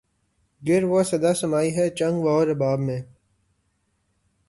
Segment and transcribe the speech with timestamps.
[0.61, 3.01] گر وہ صدا سمائی ہے چنگ و رباب میں